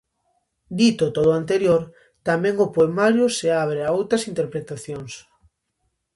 [0.79, 1.81] Dito todo o anterior,
[2.29, 5.13] tamén o poemario se abre a outras interpretacións.